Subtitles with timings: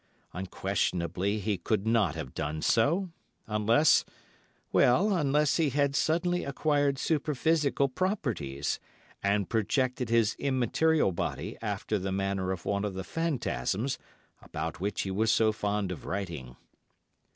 [0.33, 3.11] Unquestionably he could not have done so,
[3.45, 8.79] unless—well, unless he had suddenly acquired superphysical properties,
[9.21, 13.99] and projected his immaterial body after the manner of one of the phantasms
[14.41, 16.55] about which he was so fond of writing.